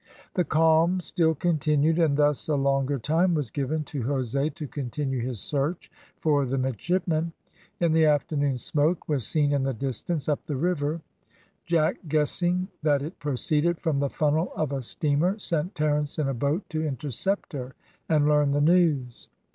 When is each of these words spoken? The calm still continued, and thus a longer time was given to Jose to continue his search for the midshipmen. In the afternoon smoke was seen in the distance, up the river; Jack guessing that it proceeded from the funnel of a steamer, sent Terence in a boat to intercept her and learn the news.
The 0.33 0.43
calm 0.43 0.99
still 0.99 1.35
continued, 1.35 1.99
and 1.99 2.17
thus 2.17 2.47
a 2.47 2.55
longer 2.55 2.97
time 2.97 3.35
was 3.35 3.51
given 3.51 3.83
to 3.83 4.01
Jose 4.01 4.49
to 4.49 4.67
continue 4.67 5.21
his 5.21 5.39
search 5.39 5.91
for 6.17 6.43
the 6.43 6.57
midshipmen. 6.57 7.33
In 7.79 7.91
the 7.93 8.05
afternoon 8.07 8.57
smoke 8.57 9.07
was 9.07 9.27
seen 9.27 9.51
in 9.53 9.61
the 9.61 9.75
distance, 9.75 10.27
up 10.27 10.43
the 10.47 10.55
river; 10.55 11.01
Jack 11.67 11.97
guessing 12.09 12.67
that 12.81 13.03
it 13.03 13.19
proceeded 13.19 13.79
from 13.79 13.99
the 13.99 14.09
funnel 14.09 14.51
of 14.55 14.71
a 14.71 14.81
steamer, 14.81 15.37
sent 15.37 15.75
Terence 15.75 16.17
in 16.17 16.27
a 16.27 16.33
boat 16.33 16.67
to 16.69 16.83
intercept 16.83 17.53
her 17.53 17.75
and 18.09 18.27
learn 18.27 18.49
the 18.49 18.59
news. 18.59 19.29